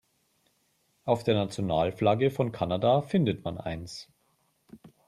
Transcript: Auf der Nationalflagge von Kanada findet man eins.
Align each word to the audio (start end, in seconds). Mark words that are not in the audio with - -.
Auf 1.05 1.23
der 1.23 1.35
Nationalflagge 1.35 2.31
von 2.31 2.51
Kanada 2.51 3.03
findet 3.03 3.43
man 3.43 3.59
eins. 3.59 4.09